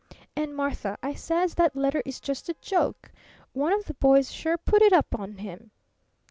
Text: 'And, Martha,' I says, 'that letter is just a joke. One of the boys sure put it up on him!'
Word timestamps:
'And, 0.35 0.55
Martha,' 0.55 0.97
I 1.03 1.13
says, 1.13 1.53
'that 1.53 1.75
letter 1.75 2.01
is 2.07 2.19
just 2.19 2.49
a 2.49 2.55
joke. 2.59 3.11
One 3.53 3.71
of 3.71 3.85
the 3.85 3.93
boys 3.93 4.31
sure 4.31 4.57
put 4.57 4.81
it 4.81 4.93
up 4.93 5.13
on 5.13 5.37
him!' 5.37 5.69